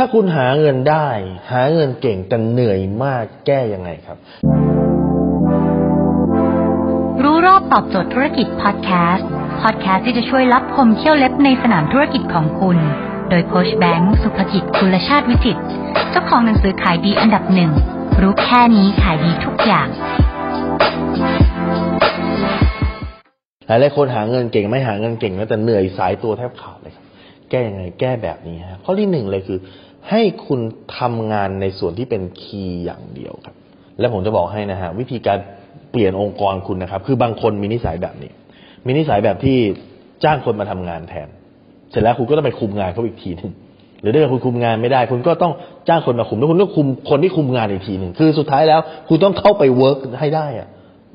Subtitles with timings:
[0.00, 1.08] ถ้าคุณหาเงินได้
[1.52, 4.16] หาเงินเก่งแต่เหนื่อยมากแก้ยังไงครับ
[7.22, 9.28] รู้รอบตอบโจทย์ธุรกิจพอดแคสต์
[9.62, 12.78] พอดแคสต์ที่จะช่วยรับพมเที่ยวเล็บในสนามธุรกิจของคุณ
[13.30, 15.62] โดยโคชแบงค์สุภกิจคุณชาติวิจิตร
[16.10, 17.70] เจ้าของหนังสือขายดีอันดับหนึ่ง
[18.20, 19.88] รู้แค่นี้ขายดีทุกอย่าง
[23.66, 27.04] หลายหลายคนหาเงินเก่งไม่หาเงินเก่งนะแต่เหนื่อยสายตัวแทบขาดเลยครับ
[27.50, 29.58] แก้ยังไงแก้แบบนี้ฮะข้อที่หนึ่งเลยคือ
[30.10, 30.60] ให้คุณ
[30.98, 33.56] ทำงานในส่วนที่เป็น key อย่างเดียวครับ
[33.98, 35.38] และผมจะบอกให้นะฮะวิธีการ
[35.90, 38.30] เปลี่ยนองค์กรคุณนะครับ คือบางคนมีนิสัยแบบนี้
[38.86, 39.58] มีนิสัยแบบที่
[40.24, 41.28] จ้างคนมาทำงานแทน
[41.90, 43.52] เสร็จแล้วคุณก็ต้องไปคุมงานเขาอีกทีหนึ่ง
[44.00, 45.52] หรือถ้าเกิดคุณคุมงานไม่ได้ คุณก็ต้อง
[45.88, 50.68] จ้างคนมาคุมแล้วคุณก็คุมคนที่คุมงานอีกทีหนึ่งคือสุดท้ายแล้ว คุณต้องเข้าไป work ให้ได้อะ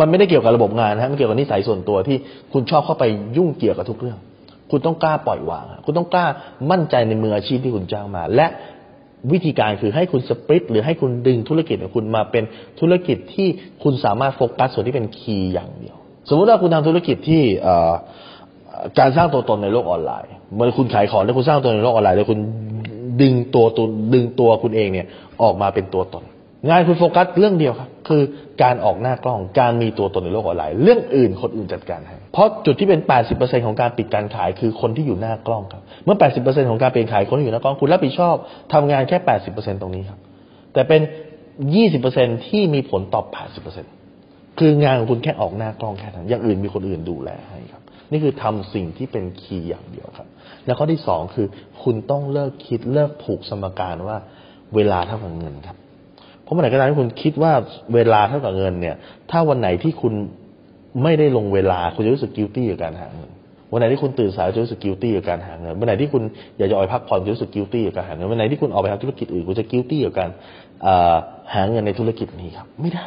[0.00, 2.16] มันไม่ได้เกี่ยวกับระบบงานนะมันเกี่ยวกับนิสัยส่วนตัวที่
[2.52, 3.04] คุณชอบเข้าไป
[3.36, 4.18] ยุ่งเกี่ยวกับทุกเรื่อง
[4.70, 6.26] คุณต้องกล้าปล่อยวาง คุณต้องกล้า
[6.70, 8.46] มั่นใจในมืออาชีพที่คุณจ้างมา และ
[9.32, 12.44] วิธีการคือให้คุณสปริตหรือให้คุณดึงธุรกิจของคุณมาเป็น
[12.80, 13.48] ธุรกิจที่
[13.82, 15.96] คุณสามารถโฟกัสส่วนที่เป็นคีย์อย่างเดียว
[16.28, 17.42] สมมุติว่าคุณทำธุรกิจที่
[18.98, 22.40] การสร้างตัวตนในโลกออนไลน์เมื่อคุณขายของแล้วคุณสร้างตัวในโลกออนไลน์แล้วคุณ
[23.22, 25.06] ดึงตัวตัวดึงตัวคุณเองเนี่ย
[25.42, 26.24] ออกมาเป็นตัวตน
[26.68, 28.22] งานคุณโฟกัสเรื่องเดียวครับ คือ
[28.62, 33.00] การออกหน้ากล้องการมีตัวตนในโลกออนไลน์เรื่องอื่นคนอื่นจัดการให้เพราะจุดที่เป็น
[33.34, 38.34] 80%ของการปิดการขายคือคนที่อยู่หน้ากล้องครับ เมื่อ 80%ของการเปลี่ยนขายคนที่อยู่หน้ากล้องคุณรับผิดชอบ
[38.72, 39.18] ทำงานแค่
[39.50, 40.18] 80%ตรงนี้ครับ
[40.72, 41.00] แต่เป็น
[41.74, 43.26] 20%ที่มีผลตอบ
[43.92, 50.28] 80%คืองานของคุณแค่ออกหน้ากล้องแค่นั้นอย่างอื่นมีคนอื่นดูแลให้ครับ นี่คือทำสิ่งที่เป็นคีย์อย่างเดียวครับ
[50.64, 51.46] แล้วข้อที่สองคือ
[51.82, 54.16] คุณต้องเลิกคิดเลิกผูกสมการว่า
[54.74, 55.76] เวลาเท่ากับเงินครับ
[56.48, 57.52] เพราะเมื่อไหร่ก็ตามที่คุณคิดว่า
[57.94, 58.96] เวลาเท่ากับเงินเนี่ย
[59.30, 60.12] ถ้าวันไหนที่คุณ
[61.02, 63.30] ไม่ได้ลงเวลาคุณจะรู้สึก guilty กับการหาเงิน
[63.72, 66.22] วันไหนที่คุณตื่นสายจะรู้สึก guilty กับการหาเงินวันไหนที่คุณ
[66.58, 70.30] อยากจะออกพักผ่อนจะรู้สึก guilty กับการหาเงินวันไหนที่คุณออกไปทำธุรกิจอื่นคุณจะ guilty กับการ
[71.54, 73.06] หาเงินในธุรกิจนี้ครับ ไม่ได้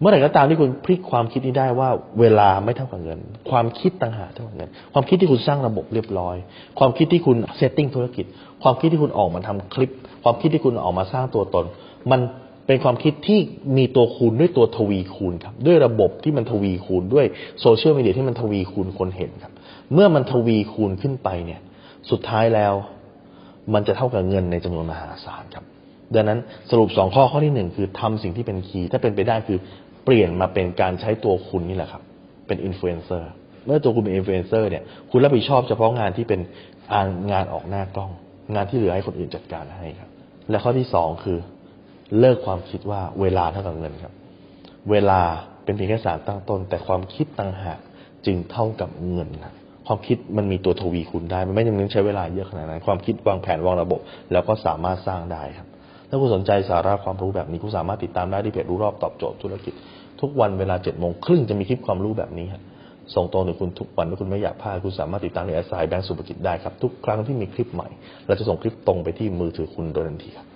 [0.00, 1.88] เมื่อไหร่ก็ตามที่คุณพลิกความคิดนี้ได้ว่า
[2.20, 3.18] เวลาไม่เท่ากับเงิน
[3.50, 6.36] ความคิดต่างหากเท่ากับเงิน ความคิดที่คุณสร้างระบบเรียบร้อย
[6.78, 8.24] ความคิดที่คุณ setting ธุรกิจ
[8.62, 9.90] ความคิดที่คุณออกมาทำคลิป
[10.24, 11.64] ความคิดที่คุณออกมาสร้างตัวตน
[12.10, 12.20] มัน
[12.68, 13.40] เป็นความคิดที่
[13.76, 17.26] มีตัวคูณด้วยตัวทวีคูณครับ ด้วยระบบที่มันทวีคูณด้วย
[17.60, 19.52] โซเชียลมีเดียที่มันทวีคูณคนเห็นครับ
[19.94, 21.60] เมื่อมันทวีคูณขึ้นไปเนี่ย
[22.10, 22.74] สุดท้ายแล้ว
[23.74, 25.64] มันจะเท่ากับเงินในจำนวนมหาศาลครับ
[26.14, 26.38] ดังนั้น
[26.70, 29.58] สรุปสองข้อข้อที่หนึ่งคือทำสิ่งที่เป็น key ถ้าเป็นไปได้คือ
[30.04, 32.02] เปลี่ยนมาเป็นการใช้ตัวคุณนี่แหละครับ
[32.46, 33.30] เป็นอินฟลูเอนเซอร์
[33.66, 36.40] เมื่อตัวคุณเป็นอินฟลูเอนเซอร์เนี่ยคุณรับผิดชอบเฉพาะงานที่เป็น
[37.32, 38.10] งานออกหน้ากล้อง
[38.54, 40.10] งานที่เหลือให้คนอื่นจัดการให้ครับ
[40.50, 41.38] และข้อที่สองคือ
[42.18, 44.12] เลิกความคิดว่าเวลาเท่ากับเงินครับ
[44.90, 45.20] เวลา
[45.64, 47.78] เป็นเพียงแค่สารตั้งต้น แต่ความคิดต่างหาก
[48.26, 49.54] จึงเท่ากับเงินครับ
[49.86, 54.00] ความคิดมันมีตัวทวีคูณได้ มันไม่จำเป็นใช้เวลาเยอะขนาดนั้น ความคิดวางแผนวางระบบ
[54.32, 55.68] แล้วก็สามารถสร้างได้ครับ
[56.08, 59.74] ถ้าคุณสนใจสาระความรู้แบบนี้คุณสามารถติดตามได้ที่เพจรู้รอบตอบโจทย์ธุรกิจ
[60.20, 62.62] ทุกวันเวลาเจ็ดโมงครึ่งจะมีคลิปความรู้แบบนี้ครับ
[63.14, 67.88] ส่งตรงถึงคุณทุกวันถ้าคุณไม่อยากพลาดคุณสามารถติดตามในแอสไซแบงก์สุภกิจได้ครับทุกครั้งที่มีคลิปใหม่
[68.26, 70.46] เราจะส่งคลิปตรงไปที่มือถือคุณโดยทันทีครับ